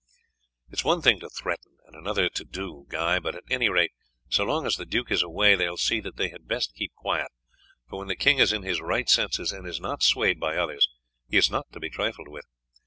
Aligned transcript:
"It 0.71 0.79
is 0.79 0.83
one 0.83 1.03
thing 1.03 1.19
to 1.19 1.29
threaten, 1.29 1.77
and 1.85 1.95
another 1.95 2.27
to 2.27 2.43
do, 2.43 2.85
Guy; 2.89 3.19
but 3.19 3.35
at 3.35 3.43
any 3.51 3.69
rate, 3.69 3.91
so 4.29 4.43
long 4.43 4.65
as 4.65 4.73
the 4.73 4.83
duke 4.87 5.11
is 5.11 5.21
away 5.21 5.53
they 5.53 5.69
will 5.69 5.77
see 5.77 5.99
that 5.99 6.15
they 6.17 6.29
had 6.29 6.47
best 6.47 6.73
keep 6.73 6.91
quiet; 6.95 7.29
for 7.87 7.99
when 7.99 8.07
the 8.07 8.15
king 8.15 8.39
is 8.39 8.51
in 8.51 8.63
his 8.63 8.81
right 8.81 9.07
senses 9.07 9.51
and 9.51 9.67
is 9.67 9.79
not 9.79 10.01
swayed 10.01 10.39
by 10.39 10.57
others, 10.57 10.89
he 11.29 11.37
is 11.37 11.51
not 11.51 11.71
to 11.73 11.79
be 11.79 11.91
trifled 11.91 12.29
with. 12.29 12.45